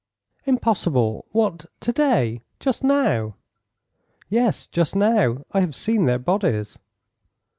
[0.47, 1.25] "Impossible!
[1.31, 2.41] What, to day?
[2.59, 3.35] just now?"
[4.29, 5.45] "Yes, just now.
[5.51, 6.79] I have seen their bodies."